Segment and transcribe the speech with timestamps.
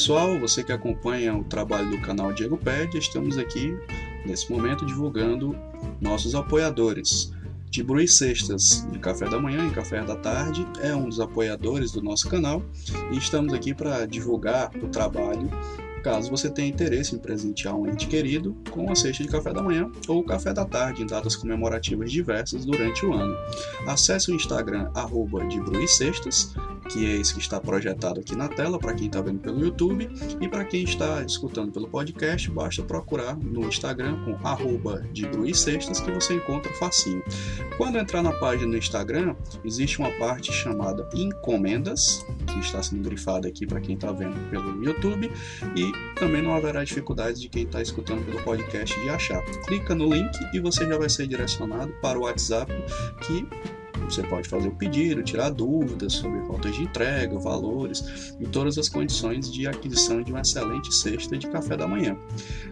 [0.00, 3.76] Pessoal, você que acompanha o trabalho do canal Diego Ped, estamos aqui
[4.24, 5.54] nesse momento divulgando
[6.00, 7.34] nossos apoiadores.
[7.70, 12.00] E Sextas, de café da manhã e café da tarde, é um dos apoiadores do
[12.00, 12.62] nosso canal
[13.12, 15.50] e estamos aqui para divulgar o trabalho
[16.00, 19.62] caso você tenha interesse em presentear um ente querido com a cesta de café da
[19.62, 23.36] manhã ou café da tarde em datas comemorativas diversas durante o ano.
[23.86, 26.54] Acesse o Instagram arroba de Cestas,
[26.92, 30.08] que é esse que está projetado aqui na tela para quem está vendo pelo YouTube
[30.40, 36.00] e para quem está escutando pelo podcast, basta procurar no Instagram com arroba de Cestas
[36.00, 37.22] que você encontra facinho.
[37.76, 43.48] Quando entrar na página do Instagram, existe uma parte chamada encomendas, que está sendo grifada
[43.48, 45.30] aqui para quem está vendo pelo YouTube
[45.76, 49.42] e também não haverá dificuldades de quem está escutando pelo podcast de achar.
[49.66, 52.72] Clica no link e você já vai ser direcionado para o WhatsApp
[53.22, 53.46] que
[54.04, 58.88] você pode fazer o pedido, tirar dúvidas sobre faltas de entrega, valores e todas as
[58.88, 62.16] condições de aquisição de uma excelente cesta de café da manhã.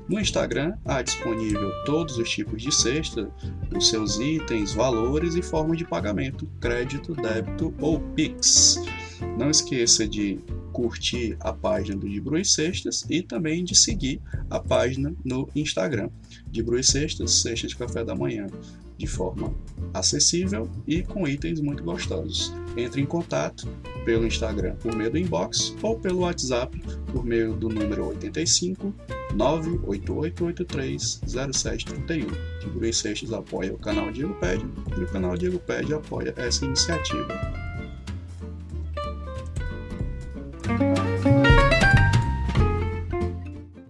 [0.09, 3.31] No Instagram há disponível todos os tipos de cesta,
[3.75, 8.83] os seus itens, valores e formas de pagamento, crédito, débito ou Pix.
[9.37, 10.38] Não esqueça de
[10.72, 16.09] curtir a página do De Bruis Sextas e também de seguir a página no Instagram.
[16.47, 18.47] De Bruis Sextas, Sexta de Café da Manhã,
[18.98, 19.54] de forma
[19.94, 22.53] acessível e com itens muito gostosos.
[22.76, 23.66] Entre em contato
[24.04, 26.78] pelo Instagram por meio do inbox ou pelo WhatsApp
[27.12, 28.92] por meio do número 85
[29.34, 32.26] 98883 0731.
[32.60, 34.66] De Bruis Sextas apoia o canal Diego Pede
[34.97, 37.28] e o canal Diego Pede apoia essa iniciativa.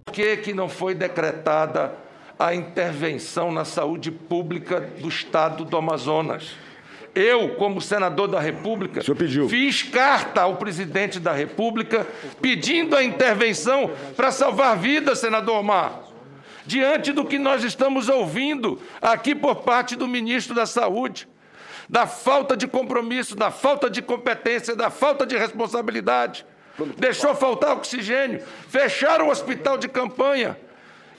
[0.05, 2.08] Por que, que não foi decretada
[2.39, 6.55] a intervenção na saúde pública do estado do Amazonas?
[7.13, 9.01] Eu, como senador da República,
[9.49, 12.07] fiz carta ao presidente da República
[12.41, 15.99] pedindo a intervenção para salvar vidas, senador Omar.
[16.65, 21.27] Diante do que nós estamos ouvindo aqui por parte do ministro da Saúde,
[21.89, 26.45] da falta de compromisso, da falta de competência, da falta de responsabilidade
[26.97, 30.57] deixou faltar oxigênio, fecharam o hospital de campanha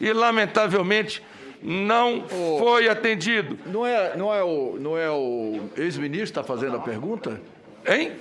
[0.01, 1.23] e, lamentavelmente,
[1.63, 3.59] não oh, foi atendido.
[3.67, 7.41] Não é, não é o, não é o ex-ministro que está fazendo a pergunta?
[7.87, 8.13] Hein?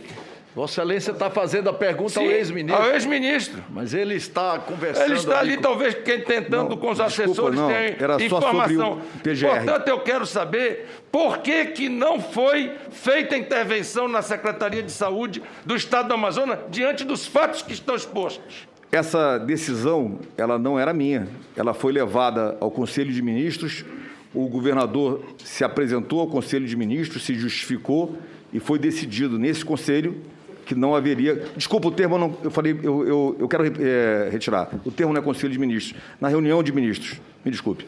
[0.56, 2.84] Vossa Excelência está fazendo a pergunta Sim, ao ex-ministro.
[2.84, 3.64] Ao ex-ministro.
[3.70, 5.06] Mas ele está conversando.
[5.06, 5.62] Ele está ali, com...
[5.62, 5.94] talvez,
[6.26, 8.68] tentando não, com os desculpa, assessores não, ter era informação.
[8.68, 14.22] Só sobre o Portanto, eu quero saber por que, que não foi feita intervenção na
[14.24, 18.68] Secretaria de Saúde do Estado do Amazonas diante dos fatos que estão expostos.
[18.92, 21.28] Essa decisão, ela não era minha.
[21.56, 23.86] Ela foi levada ao Conselho de Ministros.
[24.34, 28.18] O governador se apresentou ao Conselho de Ministros, se justificou
[28.52, 30.20] e foi decidido nesse conselho
[30.66, 31.46] que não haveria.
[31.56, 34.70] Desculpa o termo, eu, não, eu falei, eu, eu, eu quero é, retirar.
[34.84, 37.22] O termo não é Conselho de Ministros, na reunião de ministros.
[37.46, 37.86] Me desculpe.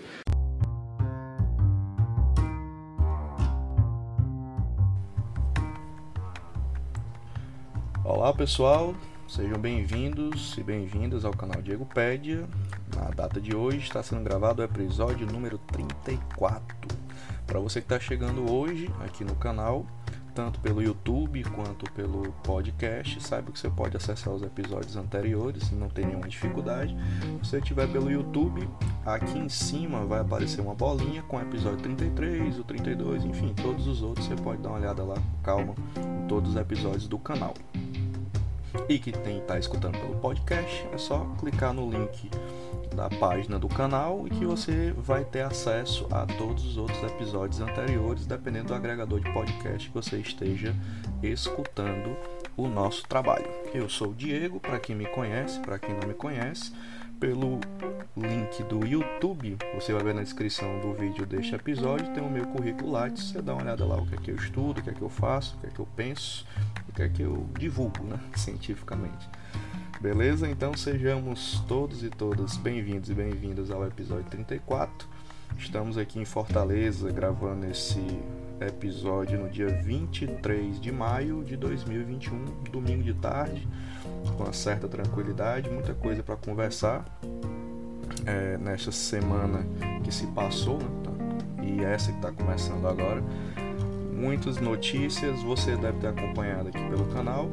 [8.03, 8.93] Olá pessoal,
[9.31, 12.45] sejam bem-vindos e bem-vindas ao canal Diego Pédia.
[12.93, 16.75] Na data de hoje está sendo gravado o episódio número 34.
[17.47, 19.85] Para você que está chegando hoje aqui no canal,
[20.35, 23.23] tanto pelo YouTube quanto pelo podcast.
[23.23, 26.93] Saiba que você pode acessar os episódios anteriores, não tem nenhuma dificuldade.
[27.41, 28.67] Se você estiver pelo YouTube,
[29.05, 33.87] aqui em cima vai aparecer uma bolinha com o episódio 33, o 32, enfim, todos
[33.87, 37.53] os outros você pode dar uma olhada lá, calma, em todos os episódios do canal.
[38.87, 42.29] E que tem está escutando pelo podcast, é só clicar no link
[42.95, 47.61] da página do canal e que você vai ter acesso a todos os outros episódios
[47.61, 50.75] anteriores, dependendo do agregador de podcast que você esteja
[51.23, 52.15] escutando
[52.57, 53.47] o nosso trabalho.
[53.73, 56.73] Eu sou o Diego, para quem me conhece, para quem não me conhece,
[57.21, 57.59] pelo
[58.17, 62.47] link do YouTube, você vai ver na descrição do vídeo deste episódio, tem o meu
[62.47, 64.89] currículo lá, você dá uma olhada lá o que é que eu estudo, o que
[64.89, 66.47] é que eu faço, o que é que eu penso,
[66.89, 69.29] o que é que eu divulgo, né, cientificamente.
[70.01, 70.49] Beleza?
[70.49, 75.07] Então sejamos todos e todas bem-vindos e bem-vindas ao episódio 34.
[75.59, 77.99] Estamos aqui em Fortaleza gravando esse
[78.67, 83.67] episódio no dia 23 de maio de 2021, domingo de tarde,
[84.37, 87.05] com uma certa tranquilidade, muita coisa para conversar
[88.25, 89.65] é, nesta semana
[90.03, 91.63] que se passou né?
[91.63, 93.23] e essa que está começando agora.
[94.13, 97.49] Muitas notícias você deve ter acompanhado aqui pelo canal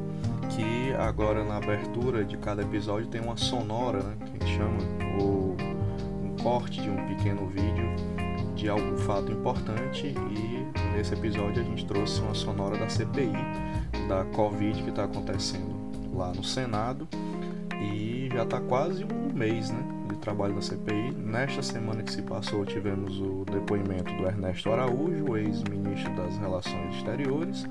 [0.49, 4.77] que agora na abertura de cada episódio tem uma sonora, né, que a gente chama,
[5.21, 5.55] ou
[6.23, 8.18] um corte de um pequeno vídeo
[8.59, 13.31] de algum fato importante e nesse episódio a gente trouxe uma sonora da CPI
[14.09, 15.79] da Covid que está acontecendo
[16.13, 17.07] lá no Senado
[17.81, 19.79] e já está quase um mês né,
[20.09, 21.11] de trabalho da CPI.
[21.11, 27.65] Nesta semana que se passou tivemos o depoimento do Ernesto Araújo, ex-ministro das Relações Exteriores,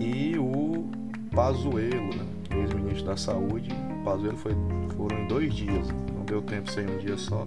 [0.00, 0.88] e o
[1.34, 2.26] Pazuello, né?
[2.62, 3.70] ex-ministro da Saúde.
[4.00, 4.56] O Pazuello foi,
[4.96, 7.46] foram em dois dias, não deu tempo sem um dia só.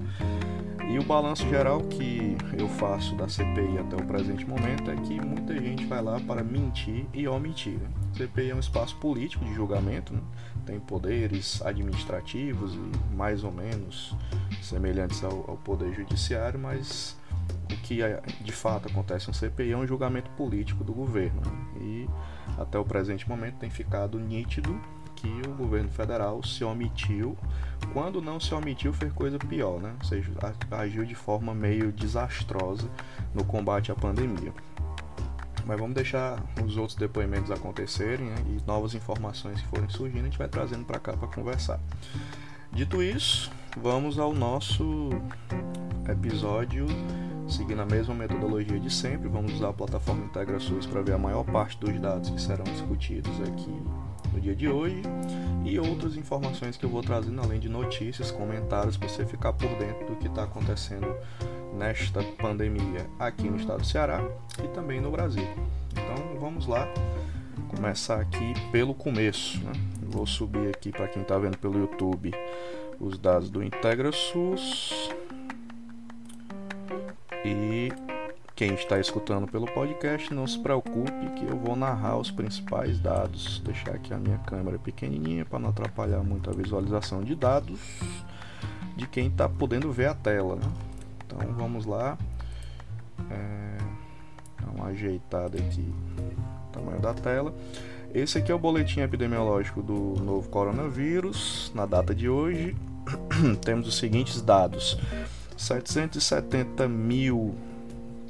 [0.91, 5.21] E o balanço geral que eu faço da CPI até o presente momento é que
[5.21, 7.79] muita gente vai lá para mentir e omitir.
[7.79, 7.89] Né?
[8.17, 10.19] CPI é um espaço político de julgamento, né?
[10.65, 14.13] tem poderes administrativos e mais ou menos
[14.61, 17.17] semelhantes ao, ao poder judiciário, mas
[17.71, 21.39] o que é, de fato acontece no CPI é um julgamento político do governo.
[21.39, 21.81] Né?
[21.81, 22.09] E
[22.57, 24.77] até o presente momento tem ficado nítido
[25.21, 27.38] que o governo federal se omitiu.
[27.94, 29.94] Quando não se omitiu, fez coisa pior, né?
[30.00, 30.31] Ou seja,
[30.71, 32.89] agiu de forma meio desastrosa
[33.33, 34.51] no combate à pandemia.
[35.65, 38.35] Mas vamos deixar os outros depoimentos acontecerem né?
[38.47, 41.79] e novas informações que forem surgindo, a gente vai trazendo para cá para conversar.
[42.71, 45.09] Dito isso, vamos ao nosso
[46.09, 46.88] episódio
[47.47, 51.44] Seguindo a mesma metodologia de sempre, vamos usar a plataforma IntegraSUS para ver a maior
[51.44, 53.77] parte dos dados que serão discutidos aqui
[54.31, 55.01] no dia de hoje
[55.63, 59.69] e outras informações que eu vou trazendo além de notícias, comentários para você ficar por
[59.78, 61.16] dentro do que está acontecendo
[61.78, 64.24] nesta pandemia aqui no estado do Ceará
[64.63, 65.48] e também no Brasil.
[65.92, 66.88] Então vamos lá
[67.69, 69.60] começar aqui pelo começo.
[69.60, 69.72] Né?
[70.01, 72.33] Vou subir aqui para quem está vendo pelo YouTube
[73.00, 75.10] os dados do IntegraSUS.
[77.44, 77.92] E
[78.61, 83.57] quem está escutando pelo podcast, não se preocupe que eu vou narrar os principais dados.
[83.57, 87.79] Vou deixar aqui a minha câmera pequenininha para não atrapalhar muito a visualização de dados
[88.95, 90.57] de quem está podendo ver a tela.
[90.57, 90.71] Né?
[91.25, 92.15] Então vamos lá.
[93.31, 93.77] É,
[94.63, 97.55] dar uma ajeitada aqui no tamanho da tela.
[98.13, 101.71] Esse aqui é o boletim epidemiológico do novo coronavírus.
[101.73, 102.75] Na data de hoje,
[103.65, 104.99] temos os seguintes dados.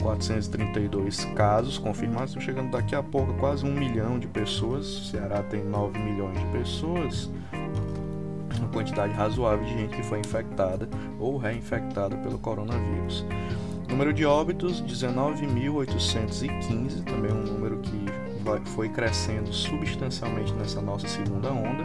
[0.01, 4.86] 770.432 casos confirmados, estão chegando daqui a pouco a quase um milhão de pessoas.
[4.86, 7.30] O Ceará tem 9 milhões de pessoas,
[8.57, 10.89] uma quantidade razoável de gente que foi infectada
[11.19, 13.25] ou reinfectada pelo coronavírus.
[13.88, 18.05] Número de óbitos: 19.815, também um número que
[18.72, 21.84] foi crescendo substancialmente nessa nossa segunda onda.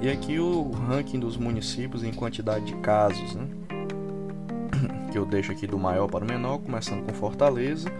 [0.00, 3.34] E aqui o ranking dos municípios em quantidade de casos.
[3.34, 3.59] Né?
[5.10, 7.92] Que eu deixo aqui do maior para o menor, começando com Fortaleza,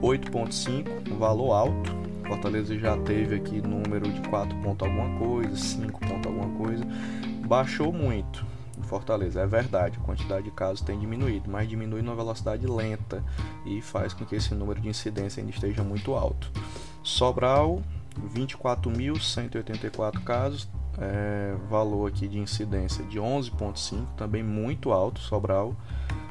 [0.00, 1.98] 8.5, um valor alto.
[2.26, 6.84] Fortaleza já teve aqui número de 4 ponto alguma coisa, 5 ponto alguma coisa.
[7.46, 8.46] Baixou muito
[8.88, 9.40] Fortaleza.
[9.40, 13.22] É verdade, a quantidade de casos tem diminuído, mas diminui numa velocidade lenta
[13.64, 16.50] e faz com que esse número de incidência ainda esteja muito alto.
[17.02, 17.82] Sobral,
[18.34, 20.68] 24.184 casos,
[20.98, 25.20] é, valor aqui de incidência de 11,5, também muito alto.
[25.20, 25.76] Sobral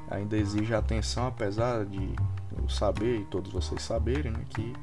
[0.09, 2.15] ainda exige atenção, apesar de
[2.57, 4.73] eu saber e todos vocês saberem né, que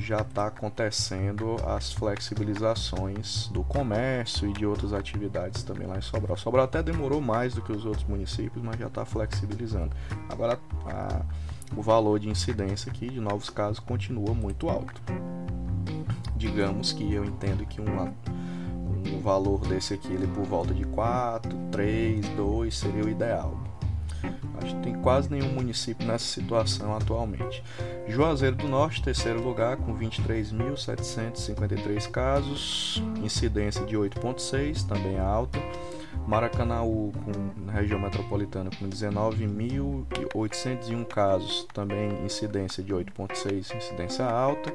[0.00, 6.36] já está acontecendo as flexibilizações do comércio e de outras atividades também lá em Sobral.
[6.36, 9.90] Sobral até demorou mais do que os outros municípios, mas já está flexibilizando.
[10.28, 11.22] Agora, a,
[11.76, 15.00] o valor de incidência aqui de novos casos continua muito alto.
[16.36, 18.14] Digamos que eu entendo que uma,
[19.12, 23.69] um valor desse aqui ele por volta de 4, 3, 2 seria o ideal.
[24.62, 27.62] Acho que tem quase nenhum município nessa situação atualmente.
[28.06, 35.58] Juazeiro do Norte, terceiro lugar, com 23.753 casos, incidência de 8,6, também alta.
[36.26, 37.30] Maracanaú, com,
[37.64, 44.74] na região metropolitana, com 19.801 casos, também incidência de 8,6, incidência alta.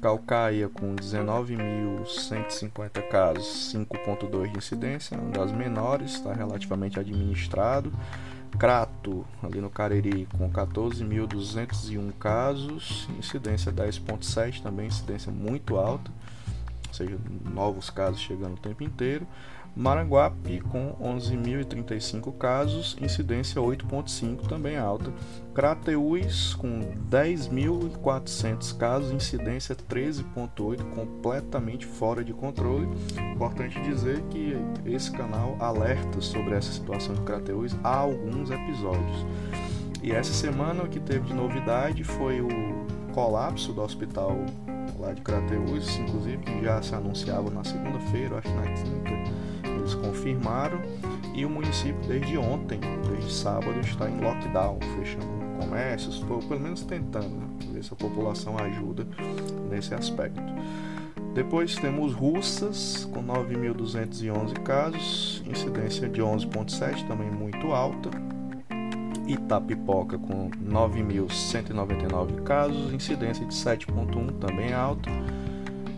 [0.00, 7.92] Calcaia, com 19.150 casos, 5,2 de incidência, uma das menores, está relativamente administrado.
[8.58, 16.10] Crato, ali no Cariri, com 14.201 casos, incidência 10,7, também incidência muito alta,
[16.88, 17.18] ou seja,
[17.52, 19.26] novos casos chegando o tempo inteiro.
[19.76, 25.12] Maranguape com 11.035 casos, incidência 8.5, também alta.
[25.54, 32.88] Crateús com 10.400 casos, incidência 13.8, completamente fora de controle.
[33.34, 39.26] Importante dizer que esse canal alerta sobre essa situação de Crateús há alguns episódios.
[40.02, 42.48] E essa semana o que teve de novidade foi o
[43.12, 44.36] colapso do hospital
[44.98, 49.49] lá de Crateús, inclusive que já se anunciava na segunda-feira, acho na quinta
[49.90, 50.80] eles confirmaram
[51.34, 55.26] e o município desde ontem, desde sábado, está em lockdown, fechando
[55.58, 59.06] comércios, ou pelo menos tentando né, ver se a população ajuda
[59.70, 60.40] nesse aspecto.
[61.34, 68.10] Depois temos Russas com 9.211 casos, incidência de 11,7, também muito alta.
[69.28, 75.08] Itapipoca com 9.199 casos, incidência de 7,1, também alta.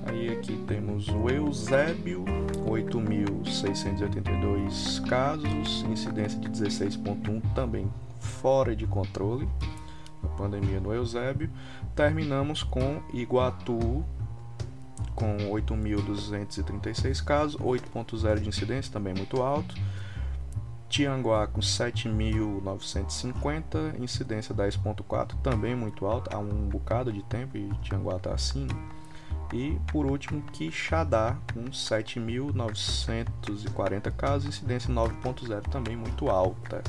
[0.07, 2.27] Aí aqui temos o Eusébio
[2.73, 9.47] 8.682 casos, incidência de 16,1 também fora de controle,
[10.23, 11.51] a pandemia no Eusébio.
[11.95, 14.03] Terminamos com Iguatu
[15.15, 19.75] com 8.236 casos, 8,0 de incidência, também muito alto.
[20.89, 28.17] Tianguá com 7.950, incidência 10,4, também muito alta, há um bocado de tempo e Tianguá
[28.17, 28.67] está assim.
[29.53, 36.83] E por último, Quixadá, com 7.940 casos, incidência 9.0, também muito alta.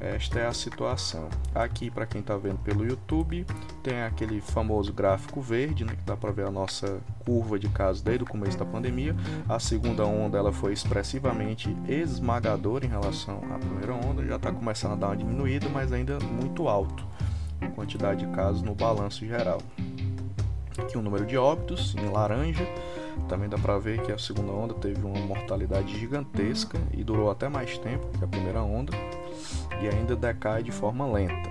[0.00, 1.28] Esta é a situação.
[1.54, 3.44] Aqui, para quem está vendo pelo YouTube,
[3.82, 8.00] tem aquele famoso gráfico verde, né, que dá para ver a nossa curva de casos
[8.00, 9.14] desde o começo da pandemia.
[9.46, 14.92] A segunda onda ela foi expressivamente esmagadora em relação à primeira onda, já está começando
[14.92, 17.06] a dar uma diminuída, mas ainda muito alto
[17.60, 19.60] a quantidade de casos no balanço geral.
[20.78, 22.66] Aqui o número de óbitos em laranja.
[23.28, 27.48] Também dá para ver que a segunda onda teve uma mortalidade gigantesca e durou até
[27.48, 28.92] mais tempo que a primeira onda
[29.82, 31.48] e ainda decai de forma lenta.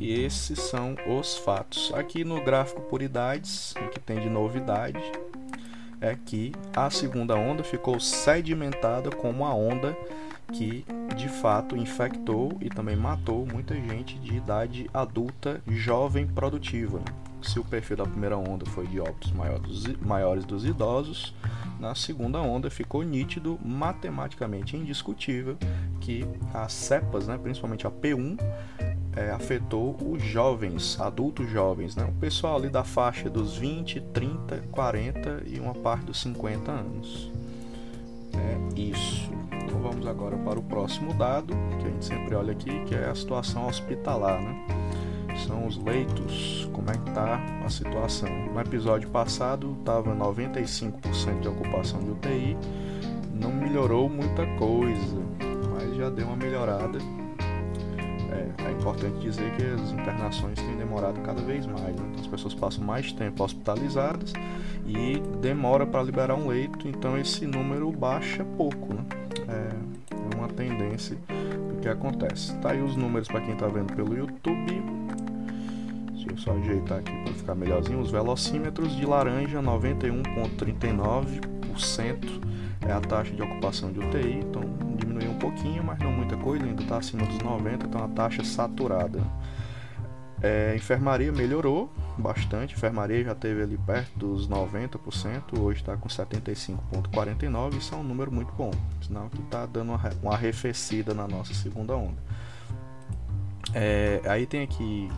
[0.00, 1.92] E esses são os fatos.
[1.94, 5.02] Aqui no gráfico por idades, o que tem de novidade
[6.00, 9.96] é que a segunda onda ficou sedimentada como a onda
[10.52, 10.84] que
[11.16, 17.00] de fato infectou e também matou muita gente de idade adulta, jovem, produtiva
[17.42, 19.32] se o perfil da primeira onda foi de óbitos
[20.00, 21.34] maiores dos idosos,
[21.78, 25.56] na segunda onda ficou nítido, matematicamente indiscutível,
[26.00, 28.38] que as cepas, né, principalmente a P1,
[29.16, 34.64] é, afetou os jovens, adultos jovens, né, o pessoal ali da faixa dos 20, 30,
[34.70, 37.30] 40 e uma parte dos 50 anos.
[38.34, 39.30] É isso.
[39.64, 43.08] Então vamos agora para o próximo dado, que a gente sempre olha aqui, que é
[43.08, 44.40] a situação hospitalar.
[44.40, 44.77] Né?
[45.48, 48.28] São os leitos, como é que tá a situação.
[48.52, 52.56] No episódio passado estava 95% de ocupação de UTI,
[53.32, 55.16] não melhorou muita coisa,
[55.72, 56.98] mas já deu uma melhorada.
[58.30, 62.08] É, é importante dizer que as internações têm demorado cada vez mais, né?
[62.10, 64.34] então as pessoas passam mais tempo hospitalizadas
[64.86, 68.92] e demora para liberar um leito, então esse número baixa pouco.
[68.92, 69.02] Né?
[69.48, 72.54] É, é uma tendência do que acontece.
[72.58, 74.97] Tá aí os números para quem está vendo pelo YouTube.
[76.38, 78.00] Só ajeitar aqui para ficar melhorzinho.
[78.00, 82.48] Os velocímetros de laranja, 91,39%
[82.86, 84.38] é a taxa de ocupação de UTI.
[84.38, 84.62] Então
[84.96, 88.44] diminuiu um pouquinho, mas não muita coisa, ainda está acima dos 90%, então a taxa
[88.44, 89.20] saturada.
[90.40, 97.76] É, enfermaria melhorou bastante, enfermaria já teve ali perto dos 90%, hoje está com 75,49%,
[97.76, 98.70] isso é um número muito bom,
[99.02, 102.22] sinal que está dando uma arrefecida na nossa segunda onda.
[103.74, 105.10] É, aí tem aqui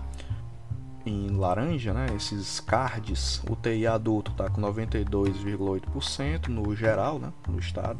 [1.05, 7.59] em laranja, né, esses cards, o TI adulto está com 92,8% no geral, né, no
[7.59, 7.99] estado.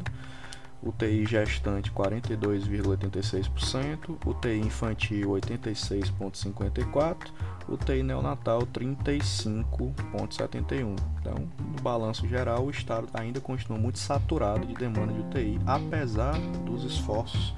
[0.83, 7.31] UTI gestante 42,86%, UTI infantil 86,54%,
[7.69, 10.95] UTI neonatal 35,71%.
[11.19, 16.39] Então, no balanço geral, o estado ainda continua muito saturado de demanda de UTI, apesar
[16.65, 17.53] dos esforços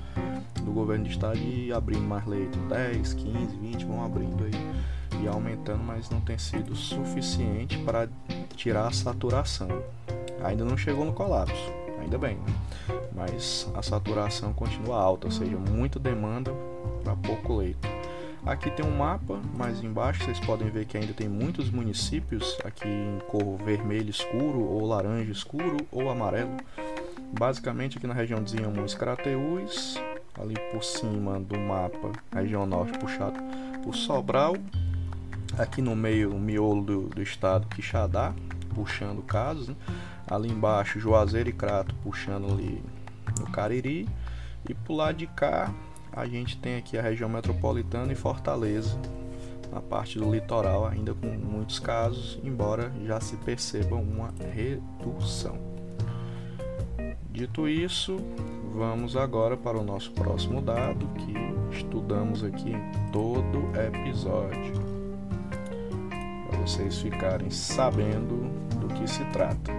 [0.62, 4.52] do governo do estado de abrir mais leitos, 10, 15, 20 vão abrindo aí
[5.22, 8.08] e aumentando, mas não tem sido suficiente para
[8.56, 9.68] tirar a saturação.
[10.44, 12.54] Ainda não chegou no colapso, ainda bem, né?
[13.14, 16.52] mas a saturação continua alta, ou seja, muita demanda
[17.04, 17.88] para pouco leito.
[18.46, 22.90] Aqui tem um mapa, mais embaixo vocês podem ver que ainda tem muitos municípios aqui
[22.90, 26.58] em cor vermelho escuro, ou laranja escuro, ou amarelo.
[27.40, 29.96] Basicamente aqui na região de Inhamuns Crateús,
[30.38, 33.40] ali por cima do mapa, região norte puxado
[33.82, 34.56] por Sobral,
[35.58, 38.34] aqui no meio, o miolo do, do estado Quixadá,
[38.74, 39.76] puxando casos, né?
[40.28, 42.84] ali embaixo Juazeiro e Crato puxando ali
[43.40, 44.08] no Cariri,
[44.68, 45.74] e por lado de cá
[46.12, 48.98] a gente tem aqui a região metropolitana e Fortaleza,
[49.72, 55.58] na parte do litoral, ainda com muitos casos, embora já se perceba uma redução.
[57.32, 58.18] Dito isso,
[58.76, 64.93] vamos agora para o nosso próximo dado que estudamos aqui em todo episódio,
[66.66, 69.72] vocês ficarem sabendo do que se trata.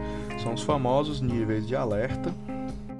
[0.43, 2.31] São os famosos níveis de alerta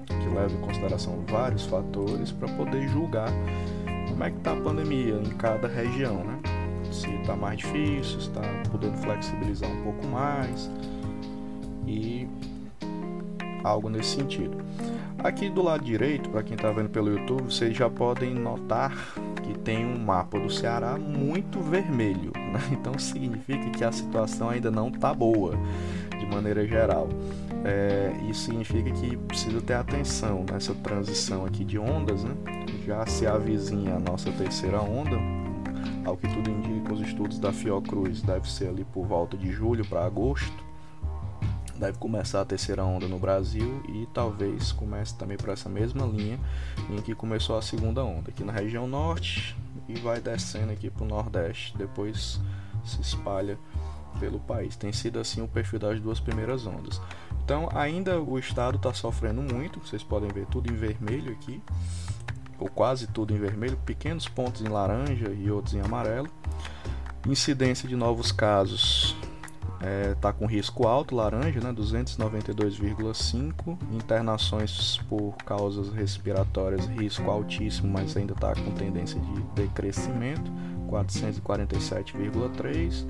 [0.07, 3.29] que leva em consideração vários fatores para poder julgar
[4.09, 6.39] como é que está a pandemia em cada região, né?
[6.91, 10.69] Se está mais difícil, se está podendo flexibilizar um pouco mais
[11.85, 12.27] e
[13.65, 14.57] algo nesse sentido.
[15.23, 18.95] Aqui do lado direito, para quem está vendo pelo YouTube, vocês já podem notar
[19.41, 22.31] que tem um mapa do Ceará muito vermelho.
[22.35, 22.59] Né?
[22.71, 25.57] Então significa que a situação ainda não está boa
[26.19, 27.09] de maneira geral.
[27.63, 32.35] É, isso significa que precisa ter atenção nessa transição aqui de ondas, né?
[32.85, 35.17] Já se avizinha a nossa terceira onda,
[36.05, 39.83] ao que tudo indica, os estudos da Fiocruz deve ser ali por volta de julho
[39.85, 40.64] para agosto.
[41.77, 46.39] Deve começar a terceira onda no Brasil e talvez comece também por essa mesma linha
[46.89, 49.55] em que começou a segunda onda, aqui na região norte
[49.89, 52.39] e vai descendo aqui para o nordeste, depois
[52.85, 53.57] se espalha
[54.19, 54.75] pelo país.
[54.77, 57.01] Tem sido assim o perfil das duas primeiras ondas.
[57.43, 61.61] Então, ainda o estado está sofrendo muito, vocês podem ver tudo em vermelho aqui,
[62.57, 66.29] ou quase tudo em vermelho, pequenos pontos em laranja e outros em amarelo.
[67.27, 69.15] Incidência de novos casos
[70.13, 73.77] está é, com risco alto, laranja, né, 292,5.
[73.91, 80.51] Internações por causas respiratórias, risco altíssimo, mas ainda está com tendência de decrescimento,
[80.89, 83.05] 447,3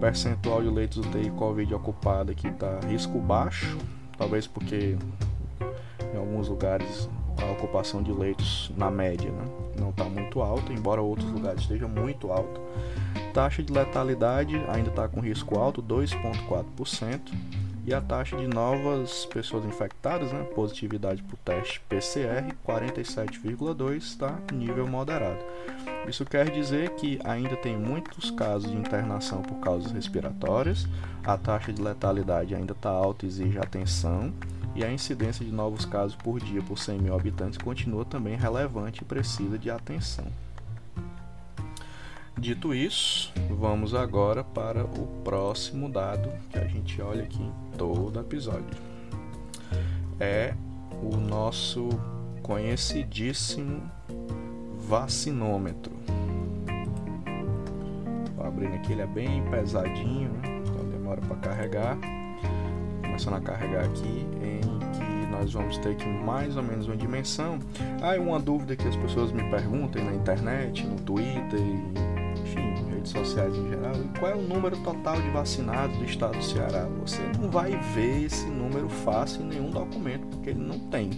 [0.00, 3.78] percentual de leitos UTI Covid ocupada aqui está risco baixo,
[4.18, 4.96] talvez porque
[6.12, 7.08] em alguns lugares
[7.42, 9.44] a ocupação de leitos na média né,
[9.78, 12.60] não está muito alta, embora outros lugares esteja muito alta.
[13.36, 17.20] Taxa de letalidade ainda está com risco alto, 2,4%,
[17.84, 24.86] e a taxa de novas pessoas infectadas, né, positividade por teste PCR, 47,2, está nível
[24.86, 25.44] moderado.
[26.08, 30.88] Isso quer dizer que ainda tem muitos casos de internação por causas respiratórias,
[31.22, 34.32] a taxa de letalidade ainda está alta e exige atenção,
[34.74, 39.02] e a incidência de novos casos por dia por 100 mil habitantes continua também relevante
[39.02, 40.24] e precisa de atenção.
[42.38, 48.20] Dito isso, vamos agora para o próximo dado que a gente olha aqui em todo
[48.20, 48.76] episódio.
[50.20, 50.54] É
[51.02, 51.88] o nosso
[52.42, 53.90] conhecidíssimo
[54.78, 55.90] vacinômetro.
[58.36, 60.62] Vou abrindo aqui, ele é bem pesadinho, né?
[60.62, 61.96] então demora para carregar.
[63.02, 67.58] Começando a carregar aqui, em que nós vamos ter aqui mais ou menos uma dimensão.
[68.02, 71.60] Ah, uma dúvida que as pessoas me perguntam na internet, no Twitter,
[73.06, 76.86] redes sociais em geral, qual é o número total de vacinados do estado do Ceará?
[77.00, 81.10] Você não vai ver esse número fácil em nenhum documento, porque ele não tem.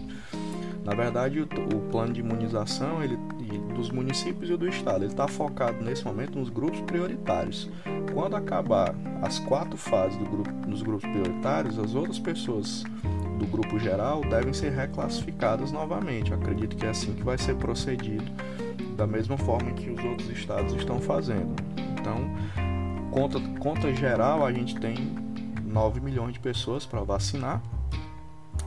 [0.84, 3.16] Na verdade, o, o plano de imunização ele,
[3.74, 7.68] dos municípios e do estado ele está focado nesse momento nos grupos prioritários.
[8.14, 12.84] Quando acabar as quatro fases do grupo, nos grupos prioritários, as outras pessoas
[13.38, 16.32] do grupo geral devem ser reclassificadas novamente.
[16.32, 18.24] Eu acredito que é assim que vai ser procedido,
[18.96, 21.67] da mesma forma que os outros estados estão fazendo.
[22.08, 24.96] Então, conta, conta geral, a gente tem
[25.64, 27.62] 9 milhões de pessoas para vacinar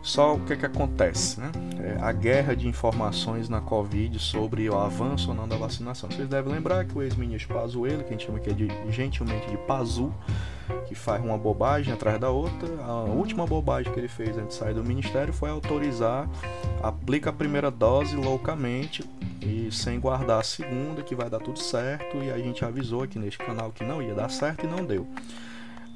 [0.07, 1.37] só o que, é que acontece?
[1.37, 1.51] Né?
[1.83, 6.09] É a guerra de informações na Covid sobre o avanço ou não da vacinação.
[6.09, 9.57] Vocês devem lembrar que o ex-ministro Pazuello, que a gente chama aqui de, gentilmente de
[9.57, 10.13] Pazu,
[10.87, 12.69] que faz uma bobagem atrás da outra.
[12.85, 16.29] A última bobagem que ele fez antes de sair do ministério foi autorizar,
[16.81, 19.03] aplica a primeira dose loucamente
[19.41, 22.15] e sem guardar a segunda, que vai dar tudo certo.
[22.23, 25.05] E a gente avisou aqui neste canal que não ia dar certo e não deu.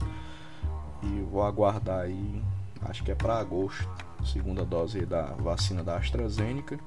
[1.04, 2.42] e vou aguardar aí,
[2.82, 3.88] acho que é para agosto,
[4.26, 6.80] segunda dose da vacina da AstraZeneca.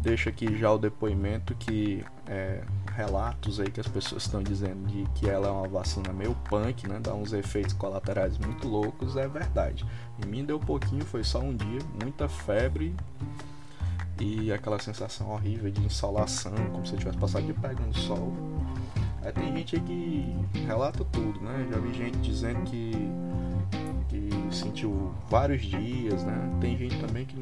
[0.00, 2.62] Deixo aqui já o depoimento que é,
[2.94, 6.86] relatos aí que as pessoas estão dizendo de que ela é uma vacina meio punk,
[6.88, 7.00] né?
[7.02, 9.84] Dá uns efeitos colaterais muito loucos, é verdade.
[10.24, 12.94] Em mim deu pouquinho, foi só um dia, muita febre
[14.20, 18.32] e aquela sensação horrível de insolação, como se eu tivesse passado de pega no sol.
[19.22, 21.68] Aí tem gente aí que relata tudo, né?
[21.70, 22.92] Já vi gente dizendo que
[24.08, 26.58] que sentiu vários dias, né?
[26.60, 27.36] Tem gente também que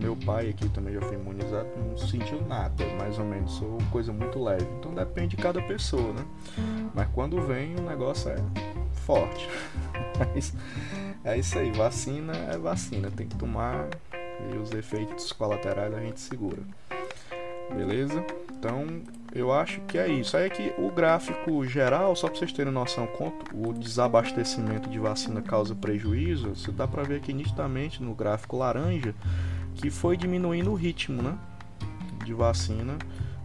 [0.00, 4.12] meu pai aqui também já foi imunizado, não sentiu nada, mais ou menos, ou coisa
[4.12, 4.66] muito leve.
[4.78, 6.24] Então depende de cada pessoa, né?
[6.94, 8.36] Mas quando vem o negócio é
[9.06, 9.48] forte.
[10.18, 10.54] Mas
[11.24, 13.88] é isso aí, vacina é vacina, tem que tomar
[14.52, 16.62] e os efeitos colaterais a gente segura.
[17.74, 18.24] Beleza?
[18.58, 18.84] Então,
[19.32, 20.36] eu acho que é isso.
[20.36, 25.40] Aí aqui o gráfico geral, só para vocês terem noção quanto o desabastecimento de vacina
[25.40, 29.14] causa prejuízo, você dá para ver aqui nitidamente no gráfico laranja
[29.80, 31.36] que foi diminuindo o ritmo, né,
[32.24, 32.98] de vacina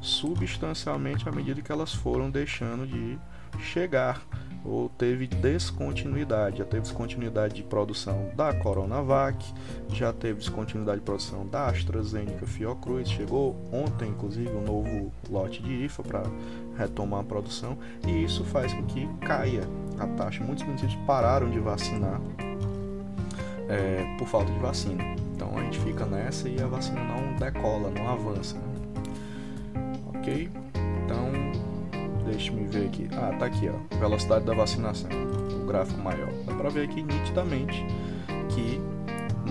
[0.06, 3.17] substancialmente à medida que elas foram deixando de
[3.60, 4.21] chegar
[4.63, 6.58] ou teve descontinuidade.
[6.58, 9.43] Já teve descontinuidade de produção da Coronavac,
[9.89, 13.10] já teve descontinuidade de produção da AstraZeneca Fiocruz.
[13.10, 16.24] Chegou ontem, inclusive, um novo lote de IFA para
[16.78, 19.67] retomar a produção e isso faz com que caia
[20.00, 20.43] a taxa.
[20.43, 22.19] Muitos municípios pararam de vacinar
[23.69, 25.24] é, por falta de vacina.
[25.36, 28.56] Então a gente fica nessa e a vacina não decola, não avança.
[28.56, 29.93] Né?
[30.15, 30.50] Ok?
[31.04, 31.76] Então
[32.26, 33.08] Deixa me ver aqui.
[33.13, 33.98] Ah, tá aqui, ó.
[33.98, 35.10] Velocidade da vacinação.
[35.62, 36.30] O gráfico maior.
[36.45, 37.86] Dá pra ver aqui nitidamente
[38.50, 38.82] que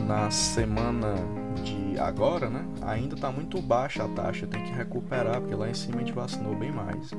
[0.06, 1.14] na semana
[1.62, 2.64] de agora, né?
[2.82, 4.46] Ainda tá muito baixa a taxa.
[4.46, 7.12] Tem que recuperar, porque lá em cima a gente vacinou bem mais.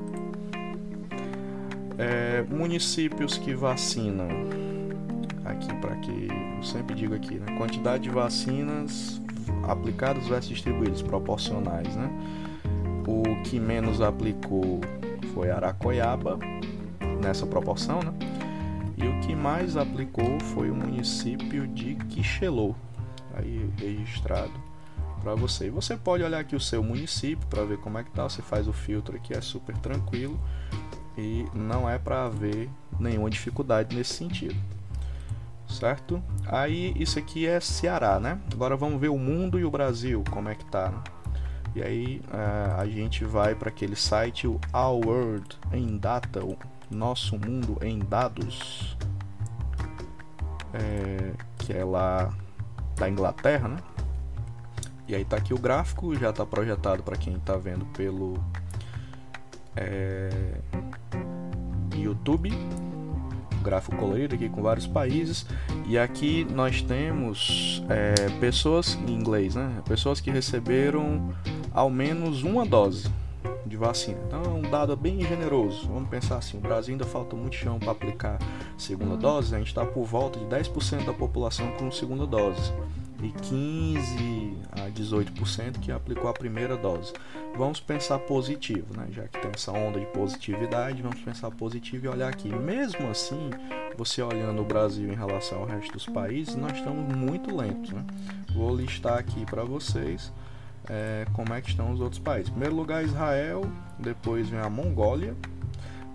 [1.98, 4.28] É, municípios que vacinam.
[5.66, 7.58] Aqui para que eu sempre digo aqui, né?
[7.58, 9.22] Quantidade de vacinas
[9.68, 12.10] aplicadas versus distribuídas, proporcionais, né?
[13.08, 14.82] O que menos aplicou
[15.34, 16.40] foi Aracoiaba,
[17.22, 18.14] nessa proporção, né?
[18.98, 22.74] E o que mais aplicou foi o município de Quixelô,
[23.34, 24.54] aí registrado
[25.22, 25.70] para você.
[25.70, 28.24] Você pode olhar aqui o seu município para ver como é que tá.
[28.24, 30.40] Você faz o filtro aqui, é super tranquilo
[31.18, 34.56] e não é para haver nenhuma dificuldade nesse sentido.
[35.68, 36.22] Certo?
[36.48, 38.40] Aí isso aqui é Ceará, né?
[38.54, 40.90] Agora vamos ver o mundo e o Brasil, como é que tá.
[40.90, 41.04] Né?
[41.76, 46.58] E aí uh, a gente vai para aquele site, o Our World em Data, o
[46.90, 48.96] Nosso Mundo em Dados,
[50.74, 52.34] é, que é lá
[52.96, 53.78] da Inglaterra, né?
[55.08, 58.42] E aí tá aqui o gráfico, já está projetado para quem está vendo pelo
[59.76, 60.30] é,
[61.94, 62.52] YouTube.
[63.66, 65.46] Gráfico colorido aqui com vários países.
[65.88, 69.82] E aqui nós temos é, pessoas em inglês, né?
[69.86, 71.34] Pessoas que receberam
[71.74, 73.10] ao menos uma dose
[73.66, 74.20] de vacina.
[74.28, 75.88] Então é um dado bem generoso.
[75.88, 78.38] Vamos pensar assim, o Brasil ainda falta muito chão para aplicar
[78.78, 82.72] segunda dose, a gente está por volta de 10% da população com segunda dose
[83.26, 87.14] e 15 a 18% que aplicou a primeira dose.
[87.58, 89.08] Vamos pensar positivo, né?
[89.12, 92.50] já que tem essa onda de positividade, vamos pensar positivo e olhar aqui.
[92.50, 93.50] Mesmo assim,
[93.98, 97.92] você olhando o Brasil em relação ao resto dos países, nós estamos muito lentos.
[97.92, 98.06] Né?
[98.54, 100.32] Vou listar aqui para vocês
[100.90, 102.50] é, como é que estão os outros países.
[102.50, 103.64] Primeiro lugar, Israel,
[103.98, 105.36] depois vem a Mongólia,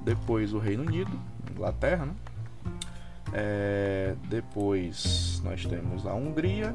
[0.04, 1.10] depois o Reino Unido,
[1.50, 2.14] Inglaterra, né?
[3.32, 6.74] É, depois nós temos a Hungria.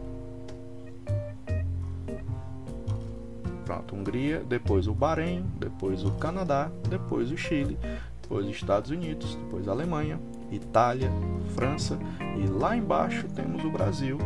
[3.66, 7.78] Pronto, Hungria, depois o Bahrein, depois o Canadá, depois o Chile,
[8.22, 10.20] depois os Estados Unidos, depois a Alemanha,
[10.52, 11.12] Itália,
[11.56, 11.98] França
[12.38, 14.20] e lá embaixo temos o Brasil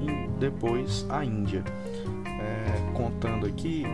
[0.00, 1.64] e depois a Índia.
[2.24, 3.84] É, contando aqui,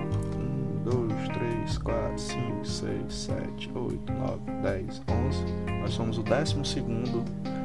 [0.85, 5.81] 1, 2, 3, 4, 5, 6, 7, 8, 9, 10, 11.
[5.81, 6.57] Nós somos o 12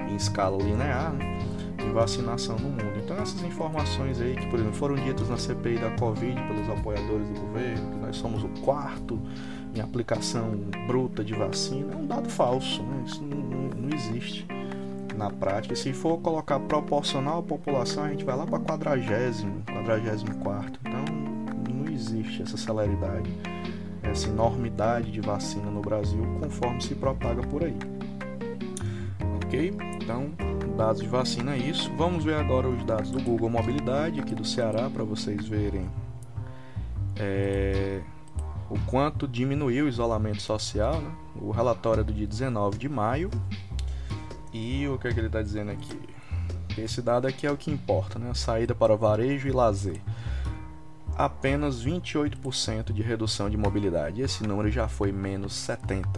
[0.10, 1.40] em escala linear né,
[1.84, 2.95] em vacinação no mundo.
[3.22, 7.40] Essas informações aí que, por exemplo, foram ditas na CPI da Covid pelos apoiadores do
[7.42, 9.20] governo, que nós somos o quarto
[9.74, 10.52] em aplicação
[10.88, 12.84] bruta de vacina, é um dado falso.
[12.84, 13.04] Né?
[13.06, 14.46] Isso não, não existe
[15.16, 15.76] na prática.
[15.76, 20.80] Se for colocar proporcional à população, a gente vai lá para quadragésimo, quadragésimo quarto.
[20.86, 21.06] Então
[21.74, 23.30] não existe essa celeridade,
[24.04, 27.78] essa enormidade de vacina no Brasil conforme se propaga por aí.
[29.44, 29.74] Ok?
[30.02, 30.32] Então,
[30.76, 31.92] dados de vacina é isso.
[31.96, 35.90] Vamos ver agora os dados do Google Mobilidade aqui do Ceará para vocês verem
[37.16, 38.02] é,
[38.70, 41.00] o quanto diminuiu o isolamento social.
[41.00, 41.12] Né?
[41.36, 43.32] O relatório é do dia 19 de maio
[44.52, 45.98] e o que, é que ele está dizendo aqui?
[46.78, 48.34] Esse dado aqui é o que importa, né?
[48.34, 50.02] Saída para varejo e lazer.
[51.16, 54.22] Apenas 28% de redução de mobilidade.
[54.22, 56.12] Esse número já foi menos 70%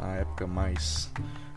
[0.00, 1.10] na época mais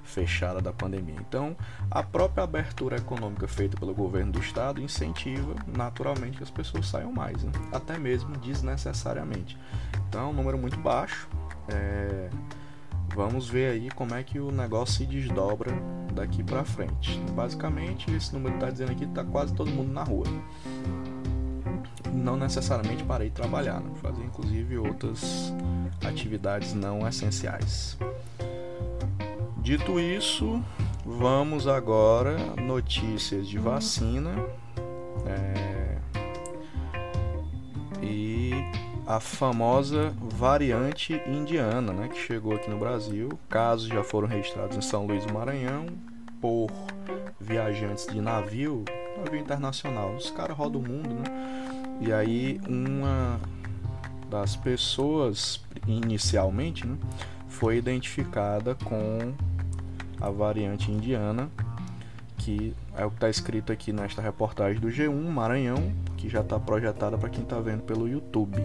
[0.03, 1.15] fechada da pandemia.
[1.19, 1.55] Então,
[1.89, 7.11] a própria abertura econômica feita pelo governo do estado incentiva naturalmente que as pessoas saiam
[7.11, 7.51] mais, né?
[7.71, 9.57] até mesmo desnecessariamente.
[10.09, 11.27] Então, é um número muito baixo.
[11.67, 12.29] É
[13.15, 15.71] Vamos ver aí como é que o negócio se desdobra
[16.13, 17.19] daqui para frente.
[17.35, 20.25] Basicamente, esse número está dizendo aqui que está quase todo mundo na rua.
[22.11, 23.91] Não necessariamente parei de trabalhar, né?
[24.01, 25.53] fazer inclusive outras
[26.03, 27.97] atividades não essenciais.
[29.63, 30.61] Dito isso,
[31.05, 34.35] vamos agora notícias de vacina.
[35.25, 35.97] É...
[38.01, 38.51] E
[39.07, 43.29] a famosa variante indiana, né, que chegou aqui no Brasil.
[43.49, 45.85] Casos já foram registrados em São Luís do Maranhão
[46.41, 46.69] por
[47.39, 48.83] viajantes de navio,
[49.17, 50.13] navio internacional.
[50.13, 51.99] Os caras rodam o mundo, né?
[52.01, 53.39] E aí uma
[54.29, 56.97] das pessoas inicialmente, né,
[57.47, 59.33] foi identificada com
[60.23, 61.49] a variante indiana,
[62.37, 66.57] que é o que está escrito aqui nesta reportagem do G1 Maranhão, que já está
[66.57, 68.63] projetada para quem está vendo pelo YouTube.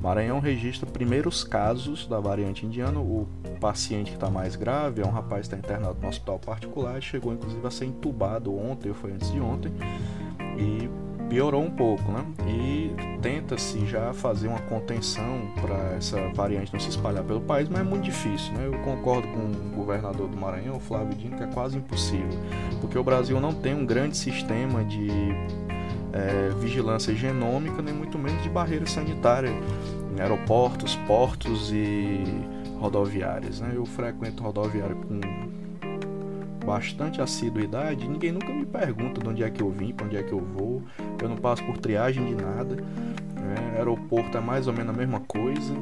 [0.00, 2.98] Maranhão registra primeiros casos da variante indiana.
[2.98, 3.28] O
[3.60, 7.32] paciente que está mais grave é um rapaz que está internado no hospital particular, chegou
[7.32, 9.72] inclusive a ser entubado ontem, ou foi antes de ontem,
[10.58, 10.88] e
[11.28, 12.24] piorou um pouco, né?
[12.46, 17.80] E tenta-se já fazer uma contenção para essa variante não se espalhar pelo país, mas
[17.80, 18.66] é muito difícil, né?
[18.66, 22.38] Eu concordo com o governador do Maranhão, Flávio Dino, que é quase impossível,
[22.80, 25.08] porque o Brasil não tem um grande sistema de
[26.12, 29.50] é, vigilância genômica, nem muito menos de barreira sanitária
[30.16, 32.24] em aeroportos, portos e
[32.78, 33.60] rodoviárias.
[33.60, 33.72] Né?
[33.74, 35.20] Eu frequento rodoviária com
[36.66, 38.06] bastante assiduidade.
[38.08, 40.40] Ninguém nunca me pergunta de onde é que eu vim, para onde é que eu
[40.40, 40.82] vou.
[41.22, 42.74] Eu não passo por triagem de nada.
[42.74, 43.76] Né?
[43.76, 45.72] Aeroporto é mais ou menos a mesma coisa.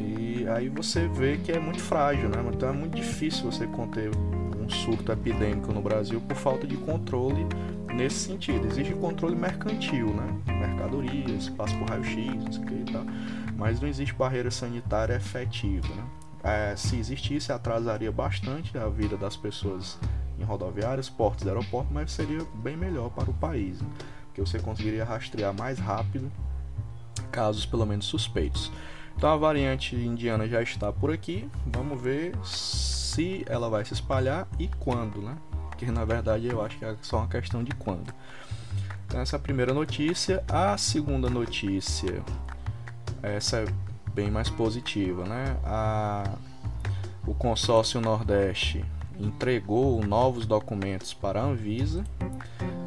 [0.00, 2.44] E aí você vê que é muito frágil, né?
[2.52, 7.46] Então é muito difícil você conter um surto epidêmico no Brasil por falta de controle
[7.94, 8.66] nesse sentido.
[8.66, 10.26] Existe controle mercantil, né?
[10.46, 13.04] Mercadorias, passa por raio-x, não sei o que e tal.
[13.56, 16.04] Mas não existe barreira sanitária efetiva, né?
[16.46, 19.98] É, se existisse, atrasaria bastante a vida das pessoas
[20.38, 23.88] em rodoviárias, portos aeroportos, mas seria bem melhor para o país, né?
[24.26, 26.30] porque você conseguiria rastrear mais rápido
[27.32, 28.70] casos pelo menos suspeitos.
[29.16, 34.46] Então a variante indiana já está por aqui, vamos ver se ela vai se espalhar
[34.58, 35.36] e quando, né?
[35.68, 38.12] Porque na verdade eu acho que é só uma questão de quando.
[39.06, 40.44] Então essa é a primeira notícia.
[40.48, 42.22] A segunda notícia,
[43.22, 43.64] essa é
[44.16, 45.58] bem mais positiva, né?
[45.62, 46.24] A,
[47.26, 48.82] o consórcio Nordeste
[49.20, 52.02] entregou novos documentos para a Anvisa.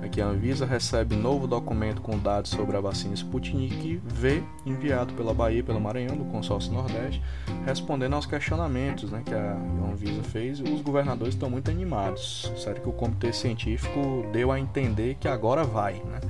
[0.04, 5.32] Aqui a Anvisa recebe novo documento com dados sobre a vacina Sputnik V, enviado pela
[5.32, 7.22] Bahia e pelo Maranhão, do consórcio Nordeste,
[7.64, 9.54] respondendo aos questionamentos né, que a
[9.92, 10.60] Anvisa fez.
[10.60, 12.52] Os governadores estão muito animados.
[12.58, 16.02] Sério que o comitê científico deu a entender que agora vai.
[16.06, 16.22] Né?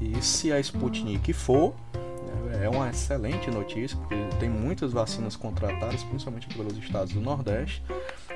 [0.00, 1.74] E se a Sputnik for,
[2.60, 7.82] é uma excelente notícia, porque tem muitas vacinas contratadas, principalmente pelos estados do Nordeste,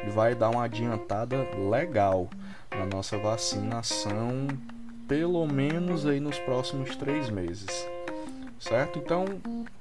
[0.06, 1.36] e vai dar uma adiantada
[1.70, 2.28] legal
[2.70, 4.46] na nossa vacinação,
[5.06, 7.86] pelo menos aí nos próximos três meses,
[8.58, 8.98] certo?
[8.98, 9.24] Então,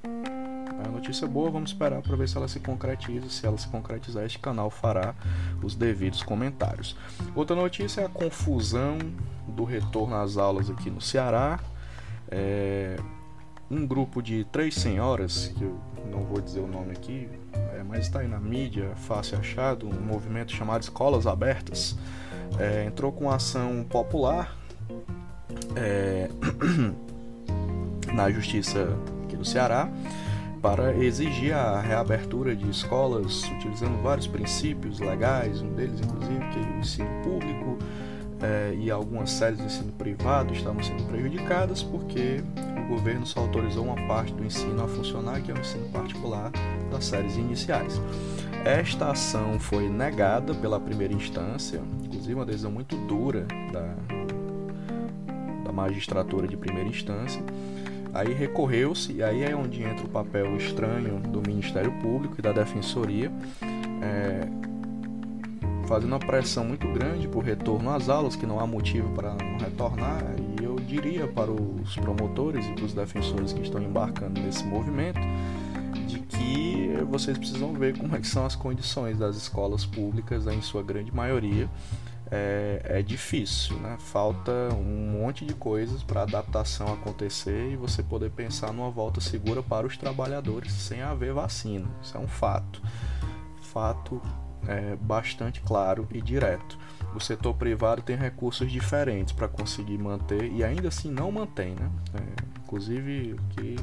[0.03, 3.29] é uma notícia boa, vamos esperar para ver se ela se concretiza.
[3.29, 5.15] Se ela se concretizar, este canal fará
[5.63, 6.95] os devidos comentários.
[7.33, 8.97] Outra notícia é a confusão
[9.47, 11.59] do retorno às aulas aqui no Ceará.
[12.29, 12.97] É,
[13.69, 15.79] um grupo de três senhoras, que eu
[16.11, 17.27] não vou dizer o nome aqui,
[17.73, 21.95] é, mas está aí na mídia, fácil achado, um movimento chamado Escolas Abertas,
[22.59, 24.55] é, entrou com ação popular
[25.75, 26.29] é,
[28.13, 28.87] na Justiça
[29.23, 29.89] aqui do Ceará
[30.61, 36.61] para exigir a reabertura de escolas utilizando vários princípios legais, um deles inclusive que é
[36.61, 37.77] o ensino público,
[38.45, 42.43] é, e algumas séries de ensino privado estavam sendo prejudicadas porque
[42.85, 46.51] o governo só autorizou uma parte do ensino a funcionar, que é o ensino particular
[46.91, 47.99] das séries iniciais.
[48.63, 53.95] Esta ação foi negada pela primeira instância, inclusive uma decisão muito dura da,
[55.63, 57.41] da magistratura de primeira instância.
[58.13, 62.51] Aí recorreu-se, e aí é onde entra o papel estranho do Ministério Público e da
[62.51, 63.31] Defensoria.
[64.01, 64.47] É,
[65.87, 69.57] fazendo uma pressão muito grande por retorno às aulas, que não há motivo para não
[69.57, 70.23] retornar,
[70.59, 75.19] e eu diria para os promotores e para os defensores que estão embarcando nesse movimento
[76.07, 80.61] de que vocês precisam ver como é que são as condições das escolas públicas, em
[80.61, 81.69] sua grande maioria.
[82.31, 83.97] É, é difícil, né?
[83.99, 89.21] Falta um monte de coisas para a adaptação acontecer e você poder pensar numa volta
[89.21, 91.87] segura para os trabalhadores sem haver vacina.
[92.01, 92.81] Isso é um fato.
[93.61, 94.19] Fato
[94.67, 96.77] é, bastante claro e direto.
[97.15, 101.89] O setor privado tem recursos diferentes para conseguir manter e ainda assim não mantém, né?
[102.13, 103.77] É, inclusive que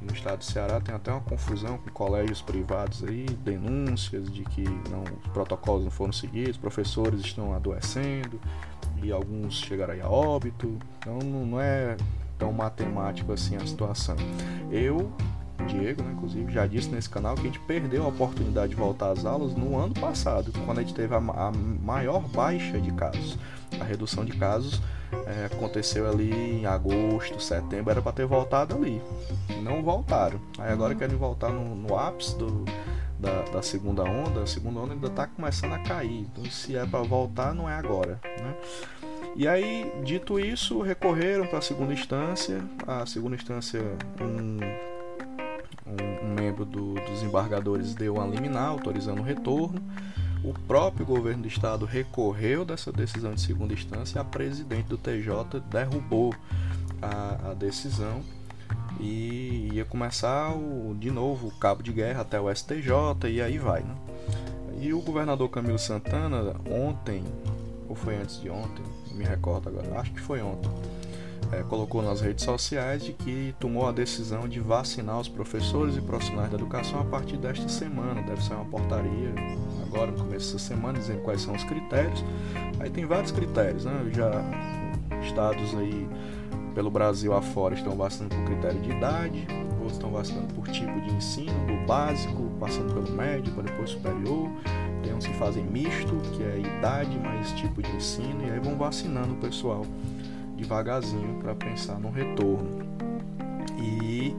[0.00, 4.62] no estado do Ceará tem até uma confusão com colégios privados aí, denúncias de que
[4.90, 8.40] não, os protocolos não foram seguidos, professores estão adoecendo
[9.02, 10.78] e alguns chegaram aí a óbito.
[10.98, 11.96] Então não é
[12.38, 14.16] tão matemático assim a situação.
[14.70, 15.12] Eu
[15.66, 19.10] Diego, né, inclusive, já disse nesse canal que a gente perdeu a oportunidade de voltar
[19.10, 23.38] às aulas no ano passado, quando a gente teve a, a maior baixa de casos.
[23.80, 24.80] A redução de casos
[25.26, 29.00] é, aconteceu ali em agosto, setembro, era para ter voltado ali.
[29.62, 30.40] Não voltaram.
[30.58, 32.64] Aí agora querem voltar no, no ápice do,
[33.18, 34.42] da, da, segunda onda.
[34.42, 36.20] A segunda onda ainda está começando a cair.
[36.32, 38.20] Então, se é para voltar, não é agora.
[38.24, 38.54] Né?
[39.36, 42.60] E aí, dito isso, recorreram para a segunda instância.
[42.86, 43.80] A segunda instância,
[44.20, 44.58] um
[46.22, 49.80] um, membro do, dos embargadores deu uma liminar autorizando o retorno.
[50.44, 54.96] O próprio governo do estado recorreu dessa decisão de segunda instância e a presidente do
[54.96, 56.34] TJ derrubou
[57.02, 58.22] a, a decisão
[59.00, 63.58] e ia começar o, de novo o cabo de guerra até o STJ e aí
[63.58, 63.82] vai.
[63.82, 63.94] Né?
[64.80, 67.24] E o governador Camilo Santana, ontem,
[67.88, 70.70] ou foi antes de ontem, me recordo agora, acho que foi ontem,
[71.52, 76.00] é, colocou nas redes sociais de que tomou a decisão de vacinar os professores e
[76.00, 78.22] profissionais da educação a partir desta semana.
[78.22, 79.34] Deve ser uma portaria
[79.86, 82.24] agora no começo dessa semana dizendo quais são os critérios.
[82.80, 84.10] Aí tem vários critérios, né?
[84.14, 84.30] Já
[85.22, 86.08] estados aí
[86.74, 89.46] pelo Brasil afora estão vacinando por critério de idade,
[89.78, 94.48] outros estão vacinando por tipo de ensino, do básico, passando pelo médio, para depois superior.
[95.02, 98.76] Tem uns que fazem misto, que é idade mais tipo de ensino, e aí vão
[98.76, 99.84] vacinando o pessoal
[100.58, 102.86] devagarzinho para pensar no retorno.
[103.80, 104.34] E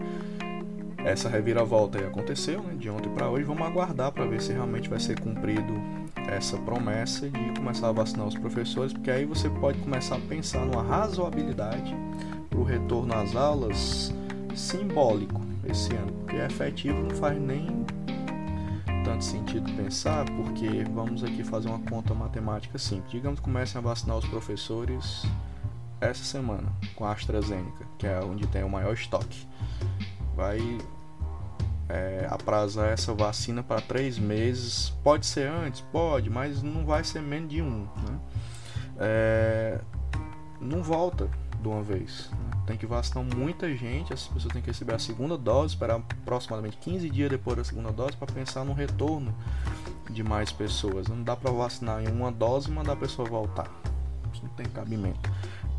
[0.98, 3.44] essa reviravolta aí aconteceu, né, de ontem para hoje.
[3.46, 5.74] Vamos aguardar para ver se realmente vai ser cumprido
[6.28, 10.66] essa promessa de começar a vacinar os professores, porque aí você pode começar a pensar
[10.66, 11.96] numa razoabilidade
[12.50, 14.14] para o retorno às aulas
[14.56, 17.86] simbólico esse ano, porque efetivo não faz nem
[19.04, 23.12] tanto sentido pensar, porque vamos aqui fazer uma conta matemática simples.
[23.12, 25.26] Digamos que comecem a vacinar os professores
[26.02, 29.48] essa semana com a AstraZeneca, que é onde tem o maior estoque
[30.40, 30.78] vai
[31.90, 34.90] é, aprazar essa vacina para três meses.
[35.04, 35.82] Pode ser antes?
[35.92, 37.82] Pode, mas não vai ser menos de um.
[37.82, 38.20] Né?
[39.00, 39.82] É,
[40.62, 41.30] não volta
[41.62, 42.30] de uma vez.
[42.32, 42.62] Né?
[42.68, 46.78] Tem que vacinar muita gente, as pessoas têm que receber a segunda dose, esperar aproximadamente
[46.78, 49.36] 15 dias depois da segunda dose para pensar no retorno
[50.10, 51.10] de mais pessoas.
[51.10, 53.70] Não dá para vacinar em uma dose e mandar a pessoa voltar.
[54.32, 55.30] Isso não tem cabimento.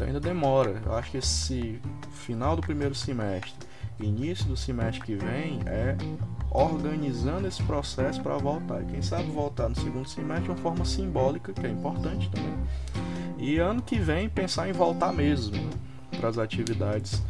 [0.00, 0.80] Então ainda demora.
[0.86, 1.78] Eu acho que esse
[2.10, 3.52] final do primeiro semestre
[4.02, 5.94] início do semestre que vem é
[6.50, 8.80] organizando esse processo para voltar.
[8.80, 12.54] E quem sabe voltar no segundo semestre de uma forma simbólica, que é importante também.
[13.36, 15.70] E ano que vem pensar em voltar mesmo né,
[16.18, 17.22] para as atividades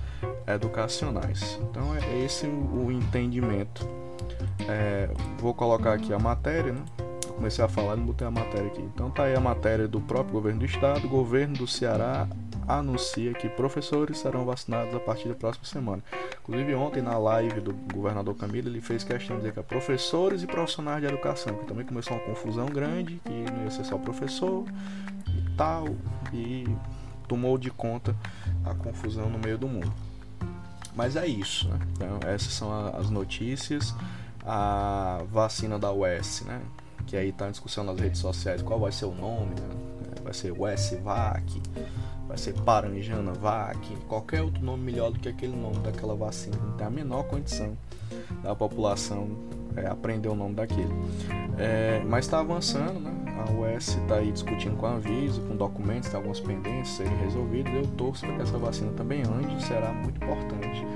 [0.46, 1.58] educacionais.
[1.62, 3.84] Então é esse o entendimento.
[4.68, 6.82] É, vou colocar aqui a matéria, né?
[7.34, 8.82] comecei a falar e não botei a matéria aqui.
[8.94, 12.28] Então tá aí a matéria do próprio governo do estado, governo do Ceará
[12.66, 16.02] anuncia que professores serão vacinados a partir da próxima semana.
[16.42, 20.42] Inclusive ontem na live do governador Camilo ele fez questão de dizer que é professores
[20.42, 23.98] e profissionais de educação, que também começou uma confusão grande, que não ia ser só
[23.98, 24.64] professor
[25.28, 25.86] e tal,
[26.32, 26.66] e
[27.28, 28.14] tomou de conta
[28.64, 29.92] a confusão no meio do mundo.
[30.94, 31.78] Mas é isso, né?
[31.92, 33.94] Então, essas são as notícias.
[34.44, 36.60] A vacina da US, né?
[37.06, 39.68] Que aí está em discussão nas redes sociais qual vai ser o nome, né?
[40.22, 41.62] Vai ser USVAC,
[42.30, 43.76] vai ser Paranjana Vac,
[44.06, 46.56] qualquer outro nome melhor do que aquele nome daquela vacina.
[46.56, 47.76] Não tem a menor condição
[48.40, 49.30] da população
[49.76, 50.94] é, aprender o nome daquele.
[51.58, 53.12] É, mas está avançando, né?
[53.36, 57.74] A US está aí discutindo com a Anvisa, com documentos, tem algumas pendências serem resolvidas.
[57.74, 60.86] Eu torço para que essa vacina também ande, será muito importante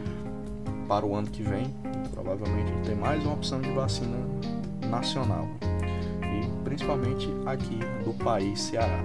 [0.86, 1.74] para o ano que vem.
[2.12, 4.18] Provavelmente a gente tem mais uma opção de vacina
[4.88, 5.48] nacional
[6.22, 9.02] e principalmente aqui do país Ceará.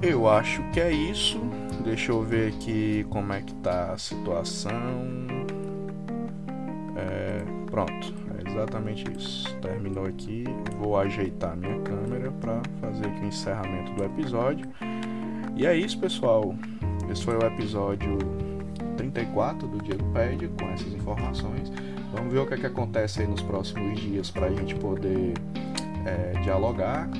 [0.00, 1.40] Eu acho que é isso.
[1.82, 4.70] Deixa eu ver aqui como é que tá a situação.
[6.96, 9.52] É, pronto, é exatamente isso.
[9.56, 10.44] Terminou aqui.
[10.78, 14.68] Vou ajeitar minha câmera para fazer aqui o encerramento do episódio.
[15.56, 16.54] E é isso, pessoal.
[17.10, 18.18] Esse foi o episódio
[18.96, 21.72] 34 do Diego Pede com essas informações.
[22.14, 25.34] Vamos ver o que, é que acontece aí nos próximos dias para a gente poder
[26.06, 27.10] é, dialogar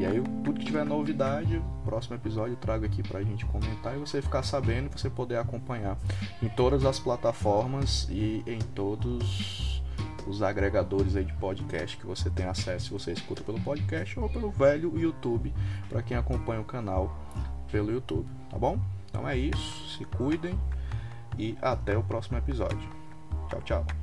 [0.00, 3.98] e aí, tudo que tiver novidade, próximo episódio eu trago aqui pra gente comentar e
[3.98, 5.98] você ficar sabendo e você poder acompanhar
[6.42, 9.82] em todas as plataformas e em todos
[10.26, 14.26] os agregadores aí de podcast que você tem acesso se você escuta pelo podcast ou
[14.30, 15.52] pelo velho YouTube,
[15.90, 17.14] para quem acompanha o canal
[17.70, 18.80] pelo YouTube, tá bom?
[19.10, 20.58] Então é isso, se cuidem
[21.38, 22.88] e até o próximo episódio.
[23.50, 23.99] Tchau, tchau.